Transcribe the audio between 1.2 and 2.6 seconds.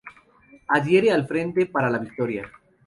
Frente para la Victoria.